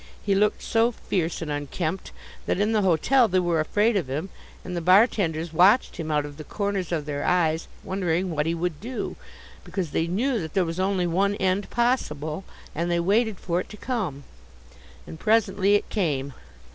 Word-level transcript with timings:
He 0.23 0.33
looked 0.33 0.63
so 0.63 0.91
fierce 0.91 1.43
and 1.43 1.51
unkempt 1.51 2.11
that 2.47 2.59
in 2.59 2.71
the 2.71 2.81
hotel 2.81 3.27
they 3.27 3.37
were 3.39 3.59
afraid 3.59 3.95
of 3.95 4.09
him, 4.09 4.29
and 4.65 4.75
the 4.75 4.81
bar 4.81 5.05
tenders 5.05 5.53
watched 5.53 5.97
him 5.97 6.09
out 6.09 6.25
of 6.25 6.37
the 6.37 6.43
corners 6.43 6.91
of 6.91 7.05
their 7.05 7.23
eyes 7.23 7.67
wondering 7.83 8.31
what 8.31 8.47
he 8.47 8.55
would 8.55 8.81
do; 8.81 9.15
because 9.63 9.91
they 9.91 10.07
knew 10.07 10.39
that 10.41 10.55
there 10.55 10.65
was 10.65 10.79
only 10.79 11.05
one 11.05 11.35
end 11.35 11.69
possible, 11.69 12.43
and 12.73 12.89
they 12.89 12.99
waited 12.99 13.37
for 13.39 13.59
it 13.59 13.69
to 13.69 13.77
come. 13.77 14.23
And 15.05 15.19
presently 15.19 15.75
it 15.75 15.87
came. 15.89 16.33